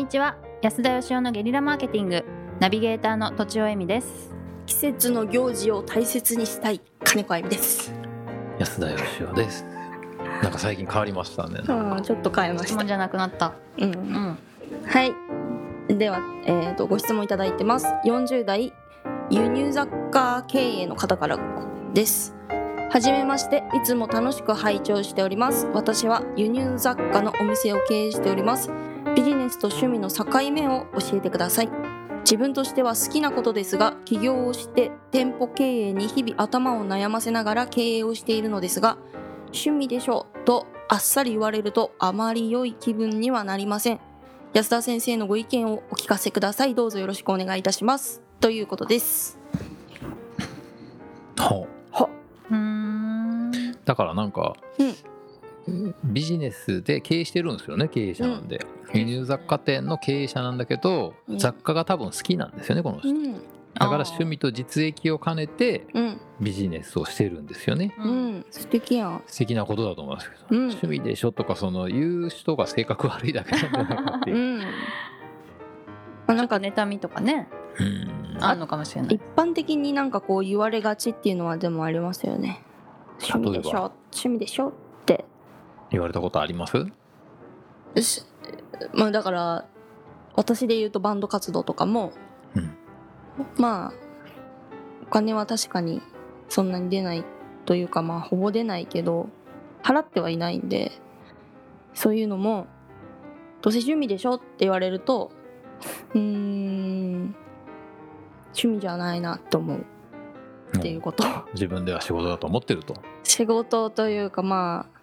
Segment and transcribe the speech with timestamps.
[0.00, 0.34] にちは。
[0.62, 2.24] 安田義雄のゲリラマーケティング。
[2.58, 4.34] ナビゲーターのとちおえみです。
[4.64, 6.80] 季節の行事を大切にしたい。
[7.04, 7.92] 金子あゆみです。
[8.58, 9.62] 安田義雄です。
[10.42, 11.60] なんか最近変わりましたね。
[11.68, 12.66] うんちょっと変えました。
[12.68, 13.52] 質問じゃなくなった。
[13.76, 13.90] ううん。
[13.90, 14.38] ん
[14.86, 15.12] はい。
[15.94, 17.86] では、えー、とご質問いただいてます。
[18.06, 18.72] 40代
[19.28, 21.38] 輸入雑貨経営の方から
[21.92, 22.34] です。
[22.90, 25.66] はじめましていつも楽しく拝聴しております。
[25.74, 28.70] 私は輸入雑貨のお店を経営しております
[29.58, 31.70] と趣味の境目を教えてください。
[32.20, 38.98] 自分としては好きなことですが起業をして店舗経営に日々頭を悩ませながら経営をしているのですが
[39.46, 44.00] 趣味でしょとあっさり言われるとあまり良い気分にはなりません。
[44.52, 46.74] 安田先生のご意見をお聞かせください。
[46.74, 48.22] どうぞよろしくお願いいたします。
[48.40, 49.38] ということです。
[51.38, 51.66] ほ
[52.50, 54.94] うーんうだからなんか、うん
[56.04, 61.38] ビジネスで経営してるんですよね経営者なんで、輸入雑貨店の経営者なんだけど、うん。
[61.38, 63.32] 雑貨が多分好きなんですよねこの人、うん。
[63.34, 66.20] だから趣味と実益を兼ねてうん。
[66.40, 67.94] ビジネスをしてるんですよね。
[67.98, 68.38] ううん。
[68.38, 69.22] ん素敵やん。
[69.26, 70.58] 素敵なことだと思いますけど、うん。
[70.68, 74.36] 趣味でしょとかその言う人が性格悪いだけなんじゃないかっていう。
[74.36, 74.62] う、ん。
[76.26, 77.48] あなんか妬みとかね
[77.78, 77.84] う
[78.38, 78.38] ん。
[78.42, 79.14] あるのかもしれない。
[79.14, 82.62] 一般的になんかこう言われがちっていうのはでもありますよね。
[83.22, 83.92] 趣味でしょ。
[84.12, 84.72] 趣味でしょ
[85.90, 86.86] 言われたことあります？
[87.96, 88.22] し。
[88.94, 89.66] まあだから
[90.34, 92.12] 私で言うとバンド活動とかも、
[92.54, 92.76] うん。
[93.56, 93.92] まあ
[95.02, 96.02] お金は確かに
[96.48, 97.24] そんなに出ない
[97.64, 99.28] というかまあほぼ出ないけど
[99.82, 100.92] 払ってはいないんで
[101.94, 102.66] そういうのも
[103.62, 105.32] どうせ趣味でしょって言われると
[106.14, 107.34] うーん
[108.46, 109.84] 趣味じゃないなと思う。
[110.76, 111.24] っていうこと。
[111.52, 112.94] 自分では仕事だと思ってると。
[113.24, 114.99] 仕事というかまあ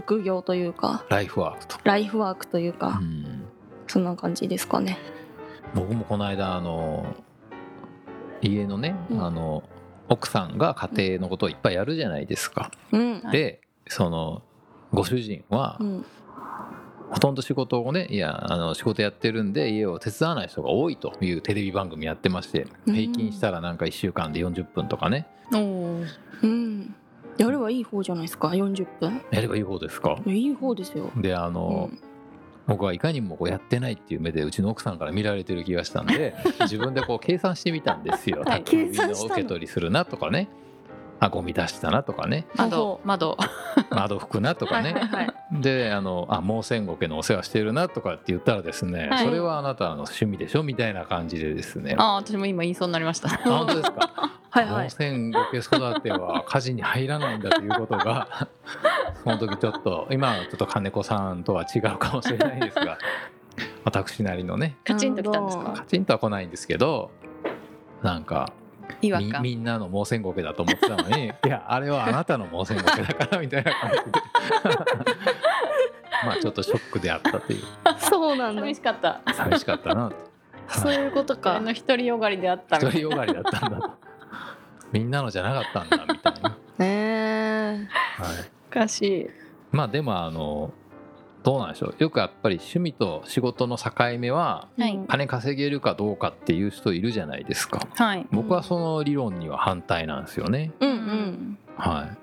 [0.00, 3.44] 副業というかライフワークと、ライフワークというか、うん
[3.86, 4.98] そんな感じですかね。
[5.74, 7.04] 僕もこの間あの
[8.40, 9.62] 家のね、うんあの
[10.08, 12.70] 奥さんが家庭のことをいっぱいやるじゃないですか。
[12.92, 13.20] うん。
[13.20, 14.42] はいでその
[14.92, 16.04] ご主人はうん。
[17.10, 26.94] ほとんど仕事をねいやあの仕事やってるんで家を手伝わない人が多いというテレビ番組やってましてうん平均したらなんか1週間で40分とかねうん。
[27.38, 29.20] やればいい方じゃないですか、40分？
[29.30, 30.16] やればいい方ですか？
[30.26, 31.10] いい方ですよ。
[31.16, 31.98] であうの、ん。
[32.66, 38.38] 僕はいかにもこうやってないっていう目でうちの奥さんから見られてる気がしたんで 自分でこう計算してみたんですよ。
[38.40, 39.34] はい宅急便の計算したの？
[39.34, 40.48] 受け取りするなとかね。
[41.20, 42.46] あゴミ出したなとかね。
[42.56, 43.36] 窓窓。
[43.90, 44.18] 窓。
[44.18, 44.92] 拭くなとかね。
[44.94, 45.34] はいはいはい。
[45.60, 49.24] であのあ毛線ゴケのお世話してるなとかって言ったらですね、はい。
[49.26, 50.62] それはあなたの趣味でしょ？
[50.62, 51.94] みたいな感じでですね。
[51.98, 53.28] あー私も今言いそうになりました。
[53.28, 54.33] あ本当ですか？
[54.54, 54.88] はいはい。
[54.88, 54.90] 毛。
[54.90, 58.48] 線ゴケ育ては家事に入らないんだということが
[59.24, 62.98] その時ちょっと今はちょっと金子さんとは違うかもしれないですが
[63.84, 65.72] 私なりのねカチンときたんですか？
[65.72, 67.10] カチンとは来ないんですけど
[68.02, 68.52] なんか
[69.00, 69.10] み
[69.40, 74.02] みんなの毛線ゴケだと思ってたのに いやあれはあなたの毛線ゴケだからみたいな感じで。
[76.24, 77.62] まあちょっとショックであったという。
[77.98, 78.62] そうなんだ。
[78.62, 78.74] 寂。
[78.74, 79.20] しかった。
[79.34, 80.10] 寂しかったな。
[80.10, 80.16] と
[80.80, 81.60] そういうことあか。
[81.60, 83.90] の独りよがりであった一人よがりだったんだと
[84.94, 87.88] みんなのじゃなかったんだみたいな、 ねえ。
[88.16, 88.36] はい、
[88.70, 89.30] おかしい。
[89.72, 90.70] まあでもあの
[91.42, 91.94] どうなんでしょう。
[91.98, 93.90] よくやっぱり趣味と仕事の境
[94.20, 94.68] 目は
[95.08, 97.80] 金稼げるかどうかっていう人いるじゃないですか。
[97.96, 98.26] はい。
[98.30, 100.70] 僕はその理論には反対なんですよね。
[100.78, 101.58] うんううん。
[101.76, 102.16] はい。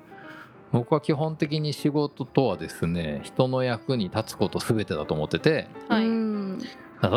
[0.72, 6.06] 僕は基本的に仕事とはですね人の役に立つこと全てだと思っててはい。
[6.06, 6.58] うん。
[6.58, 6.66] 例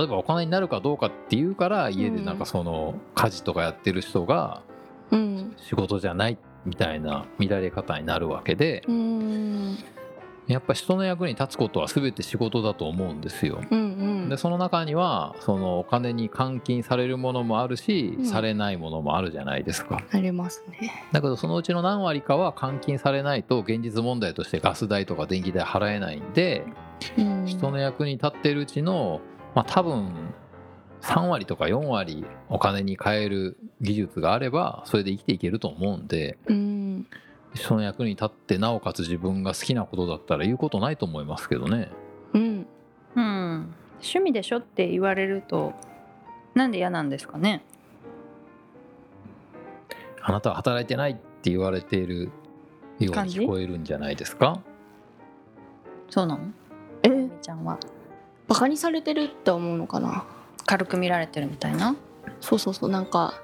[0.03, 4.63] えばお金になるかどうかっていうから家でなんかその家事とかやってる人が
[5.11, 5.57] うん。
[5.59, 9.79] 仕事じゃないみたいな見られ方になるわけでうん。
[10.47, 13.63] やっぱ人の役に立つことは全て仕事だと思うんですよ。
[13.71, 13.83] うんう
[14.27, 14.29] ん。
[14.29, 21.09] でその中にはそのお金に換金されるものもあるし、うんされないものもあるじゃないですかありますね。
[21.13, 26.67] だけどそのうちの何割かは換金されないと現実問題としてガス代とか電気代払えないんで
[27.17, 27.47] うん。
[27.47, 29.21] 人の役に立ってるうちの
[29.55, 30.35] まあ多分
[31.05, 37.07] 3割とか4割お金に変える技術があればそれで生きていけると思うんでうん。
[37.55, 41.91] 人の役に立ってなおかつ自分が好きなことだったら言うことないと思いますけどね。
[42.33, 42.67] うん。
[43.15, 43.75] うん。
[44.01, 45.73] 趣味でしょって言われると
[46.55, 47.63] なんで嫌なんですかね？
[50.21, 52.31] あなたは働いてないって言われているよ
[52.99, 54.61] うに聞こえるんじゃないですか？
[56.09, 56.49] そうなの？
[57.03, 57.79] え、みちゃんは。
[58.49, 60.25] バカにされてるって思うのかな？
[60.67, 61.97] 軽く見られてるみたいな？
[62.41, 63.35] そうそうそう、なんか。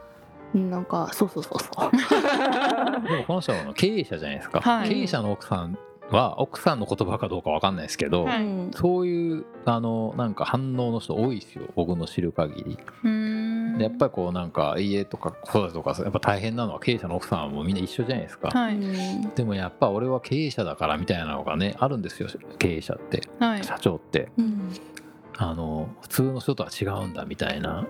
[0.52, 1.90] なんか、そうそうそうそう。
[3.08, 4.88] でもこの人は経営者じゃないですか、はい。
[4.88, 5.78] 経営者の奥さん
[6.10, 8.42] は奥さんの言葉かどうかわかんないですけど、はい。
[8.42, 12.78] うんそういうあのなんか反応の人多いですよ僕の知る限り。
[13.78, 18.74] やっぱりこうなんか家とか子育てとかやっぱ大変なのは経営者の奥さんはもうみんな一緒じゃないですか、はい。
[18.74, 19.30] うん。
[19.36, 22.28] でもやっぱ俺は経営者だからみたいなのがねあるんですよ
[22.58, 23.22] 経営者って。
[23.38, 23.62] はい。
[23.62, 24.32] 社長って。
[24.36, 24.72] うん
[25.42, 27.86] あの普通の人とは違うんだみたいな。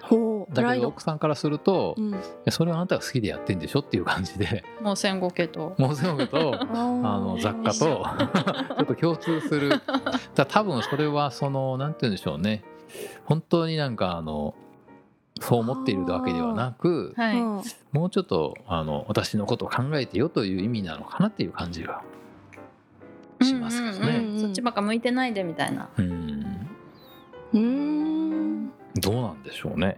[0.00, 2.20] ほうプだけど奥さんからすると、いうん。
[2.44, 4.64] やそれはあなたが好きでやってんでしょっていう感じで。
[4.80, 5.74] もう戦後家と。
[5.78, 9.70] もう全部とあ あの雑貨と ちょっと共通する。
[10.34, 12.64] だ多分それはそのなんて言うんでしょうね。
[13.24, 14.54] 本当になんかあの
[15.40, 17.62] そう思っているわけではなくはい、うん。
[17.92, 22.02] もうちょっとあの私のことを考えてよという意味なのかなっていう感じが
[23.42, 24.38] しますけどね。
[24.40, 25.88] そっちばっか向いてないでみたいな。
[25.98, 26.23] うん
[27.54, 28.70] うーん。
[28.96, 29.96] どうなんでしょうね。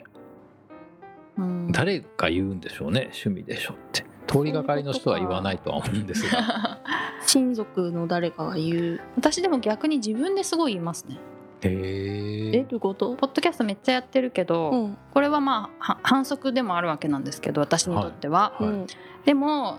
[1.36, 1.72] うん。
[1.72, 4.04] 誰が言うんでしょうね趣味でしょって。
[4.26, 6.80] 通りがかりの人は言わないとは思うんですが。
[7.26, 7.90] 親族。
[7.90, 9.00] の誰かが言う。
[9.16, 11.18] 私でも逆に自分ですごい言いますね。
[11.62, 13.14] へええどういうこと？
[13.14, 14.98] ポッドキャストめっちゃやってるけど、うん。
[15.12, 18.86] これはまあは反則でもあるわけなんですけど私にとっては、はいうん。
[19.24, 19.78] でも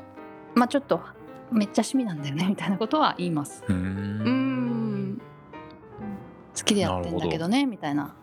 [0.55, 1.01] まあちょっと
[1.51, 3.63] めっちゃ趣味なんだよねみたいなことは言います。
[3.67, 4.46] うーうん
[6.67, 8.13] きでやってんだけどねみたいな。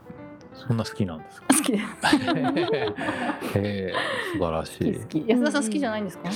[0.54, 1.46] そんな好きなんですか？
[1.48, 1.72] 好き。
[1.72, 1.78] で
[3.52, 3.92] すへえ
[4.34, 4.94] 素晴らしい。
[5.00, 6.30] 好き安田さん好きじゃないんですか、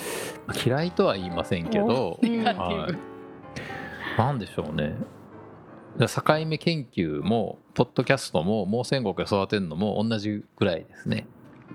[0.67, 4.19] 嫌いとは言いませんけどはい。
[4.19, 4.95] なんでしょうね。
[6.01, 6.07] 境
[6.47, 11.27] 目研究もポッドキャストも盲戦国を育てるのも同じぐらいですね、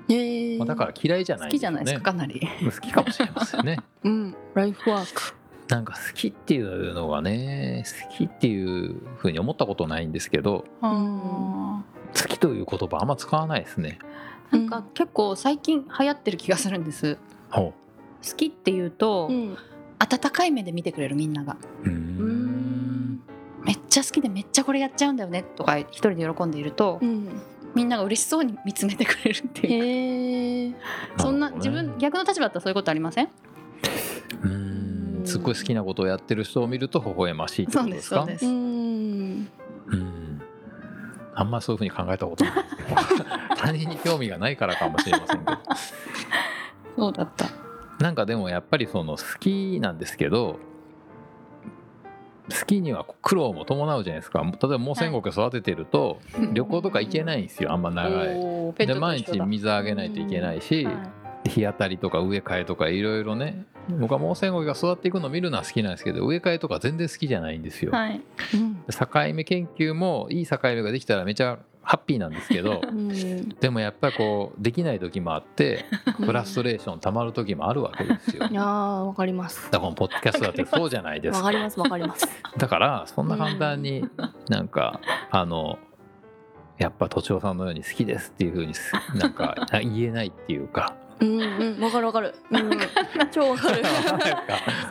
[0.10, 0.58] へえ。
[0.58, 2.42] まあ、だから嫌いじゃない好きじゃないですかかなり。
[2.64, 3.80] 好きかもしれませんね。
[4.04, 4.36] うん。
[4.54, 5.36] ライフワーク
[5.74, 11.84] なんか好きっていうのがね好きっていうふうに思ったことないんですけどあ
[12.16, 13.98] 好きという言葉あんま使わないですね。
[14.52, 17.18] ーなんか結構最近流行ってる気がするんです。
[17.50, 17.74] ほ
[18.24, 19.58] 好きっていうと、うん。
[19.98, 21.58] 温かい目で見てくれるみんなが。
[21.84, 23.24] ううーん。
[23.64, 27.42] めっちゃ好きでめっちゃこれやっちゃうんだよねとか一人で喜んでいると、うん。
[27.74, 30.76] みんなが嬉しそうに見つめてくれるっていう
[31.18, 33.30] そんな自分逆の立場だったらそういうことありません？
[35.34, 38.18] すっごい好きなことをやってる人を見ると微笑ましいってことですか？
[38.18, 38.52] そうですうん。
[38.52, 40.42] うん。
[41.36, 43.00] あんまそういうふうに考えたことないですけど。
[43.58, 45.58] 他人に興味がないからかもしれませんけど。
[46.98, 47.46] そうだった。
[48.00, 50.60] なんかでもやっぱりその好きなんですけど
[52.50, 54.42] 好きには苦労も伴うじゃないですか。
[54.42, 56.20] 例えば盲戦国育ててると
[56.54, 57.72] 旅行とか行けないんですよ。
[57.72, 58.86] あんま長い。
[58.86, 60.96] で毎日水あげないといけないしはい
[61.46, 63.66] 日当たりとか植え替えとかいろいろね。
[64.00, 67.92] 僕は盲戦国が育っていくのを見るのは好きなんですけど植え替えとか全然好きじゃないんですよ。
[67.92, 68.22] はい。
[68.54, 68.76] うん。
[68.90, 73.50] 境目研究もいい境目ができたらめちゃハッピーなんですけど うん。
[73.50, 75.86] でもやっぱりこうできない時もあって
[76.18, 78.48] フラストレーション溜まる時もあるわけですよ。
[78.50, 79.70] いやーわかります。
[79.70, 81.40] だからこのポッドキャストだってそうじゃないですか。
[81.40, 82.28] わかりますわかります。
[82.58, 84.08] だからそんな簡単に
[84.48, 85.78] なんかあの
[86.78, 92.36] やっぱとちおさんのように好きですっていうふうにすなんか言えないっていうかうんうんわかるわかる。
[92.52, 92.72] うん。
[93.32, 93.84] 超わかる。
[93.86, 94.12] ス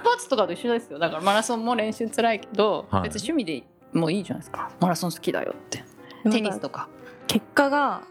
[0.03, 0.99] ポーツとかと一緒ですよ。
[0.99, 3.03] だからマラソンも練習辛いけど、はい。
[3.03, 4.71] 別に趣味でもいいじゃないですか。
[4.81, 5.85] マラソン好きだよって。
[6.31, 6.89] テニスとか。
[7.27, 8.03] 結果が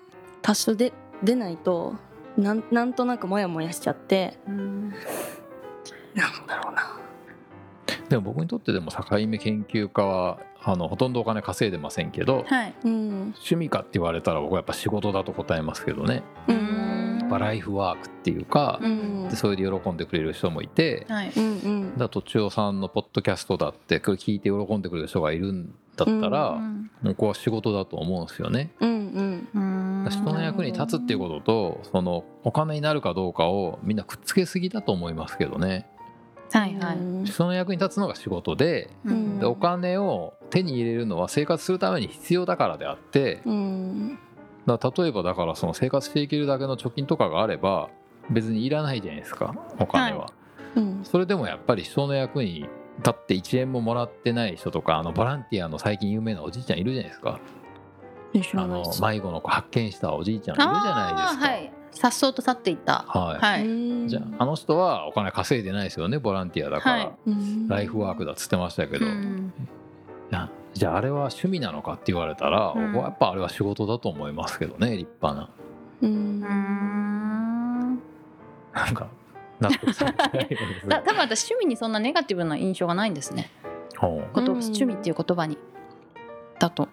[0.42, 1.96] 多少で出ないと
[2.38, 4.38] なんなんとなくモヤモヤしちゃって。
[4.46, 4.92] なん
[6.48, 6.98] だろうな。
[8.10, 12.74] でも僕にとってでも境目研究家はあのほとんどお金稼いでませんけどはい。
[12.84, 13.12] うん。
[13.36, 16.24] 趣味かって言われたら僕はやっぱ仕事だと答えますけどね。
[16.48, 16.81] うん
[17.32, 21.08] ぱライフワークっていうかうんでそれで喜んでくれる人もいて
[21.98, 28.70] だとちおさんのポッドキャストだってこれ聞いて喜んでくれる人がいるんだったら、うん僕は仕事だと思うんですよね。
[28.80, 30.04] うんうん。
[30.04, 30.10] うん。
[30.12, 35.88] 人の役に立つっていうこととそのお金になるかどうかをみんなくっつけすぎだと思いますけどね。
[36.52, 37.26] はいはい、うん。
[37.26, 39.40] 人の役に立つのが仕事でうん。
[39.40, 44.20] でお金を手に入れるのは生活するために必要だからであってうん
[44.66, 47.90] だ例えばだからその生活していけるだけの貯金とかがあれば
[48.30, 50.32] 別にいらないじゃないですかお金は、
[50.76, 51.02] うん。
[51.04, 52.68] それでもやっぱり人の役に
[53.00, 57.40] 立って1円ももらってない人とかあのボランティアの最近有名なおじいちゃんいるじゃないですか。
[58.54, 61.82] あの迷子の子発見したおじいちゃんいるじゃないですか。
[61.92, 63.04] さっそうと去っていった。
[63.08, 63.40] はい。
[63.40, 64.08] はい、うん。
[64.08, 67.12] じゃああの人はお金稼いでないですよねボランティアだから、はい。
[67.28, 67.68] うん。
[67.68, 69.06] ライフワークだっつってましたけど、
[70.74, 72.92] じゃああれは趣味なのかって言われたら、うん。
[72.94, 75.50] 僕はやっぱあれは仕事だと思いますけどね立派な。
[76.02, 76.40] ううん。
[76.40, 78.00] ん
[78.74, 79.08] なんか
[79.60, 80.12] 納得さな
[80.42, 83.52] いです だ多分私趣味にそんなネガティブな印象がないんですね。
[84.02, 85.58] 趣味っていう言葉に
[86.58, 86.88] だと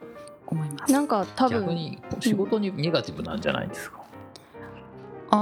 [0.47, 0.92] 思います。
[0.92, 3.99] なんか多分逆に仕事にネガティブなんじゃないですか、
[5.30, 5.37] あ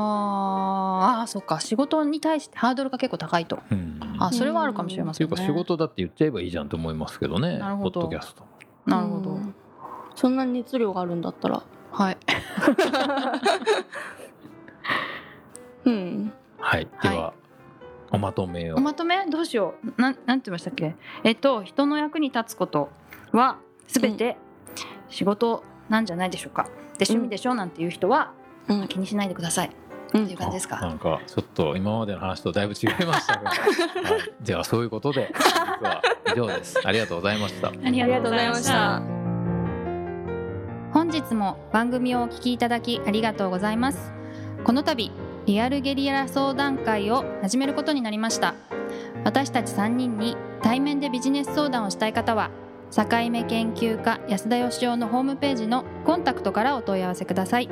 [1.18, 1.58] ーあーそっか。
[1.60, 3.58] 仕事に対してハードルが結構高いと。
[3.70, 5.32] うんあそれはあるかもしれませんね。
[5.32, 7.58] っていうか仕事だって言っちゃえばいいじゃんと思いますけどね。
[7.58, 8.00] なるほど。
[8.02, 8.42] ポッドキャスト。
[8.42, 8.48] も
[8.86, 9.54] なるほど、うん。
[10.14, 11.62] そんなに熱量があるんだったら。
[11.92, 12.18] は い
[15.84, 16.32] うん。
[16.58, 16.88] はい。
[17.02, 17.32] では、
[18.10, 18.76] おまとめを。
[18.76, 19.24] おまとめ？
[19.30, 20.00] どうしよう。
[20.00, 20.94] なんなんて言いましたっけ？
[21.24, 22.90] えっと人の役に立つこと
[23.32, 23.58] は
[23.88, 24.36] すべて
[25.08, 26.64] 仕事なんじゃないでしょうか。
[26.98, 27.54] で趣味でしょ？
[27.54, 28.32] なんていう人は、
[28.68, 28.88] うん。
[28.88, 29.70] 気にしないでください
[30.14, 30.24] うん。
[30.24, 30.78] っていう感じですか？
[30.78, 36.02] あなんかちょっと今までの話とだいぶ違いましたが、 はい、ではそういうことで本日は
[36.34, 36.80] 以上です。
[36.84, 37.68] ありがとうございました。
[37.68, 39.02] ありがとうございました。
[40.92, 44.12] 本日も番組をお聞きいただきありがとうございます。
[44.64, 45.12] この度
[45.46, 48.54] リアルゲリラ相談会を始めることになりました。
[49.24, 52.50] 私たち3人に対面でビジネス相談をしたい方は
[52.94, 57.68] 境目研究家安田義雄のホームページのコンタクトからお問い合わせください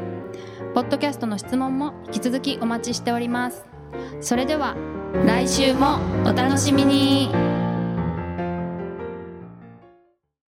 [0.74, 3.64] ポッドキャストの質問も引き続きお待ちしております。
[4.20, 4.74] それでは
[5.24, 7.53] 来週もお楽しみに。